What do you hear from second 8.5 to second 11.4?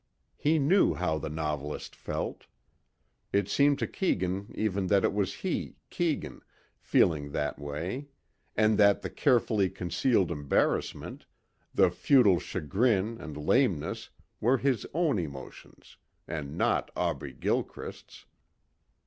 and that the carefully concealed embarassment,